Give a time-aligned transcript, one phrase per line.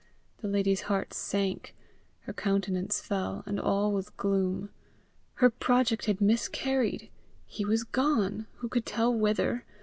[0.39, 1.75] The lady's heart sank,
[2.21, 4.71] her countenance fell, and all was gloom:
[5.35, 7.11] her project had miscarried!
[7.45, 8.47] he was gone!
[8.55, 9.63] who could tell whither?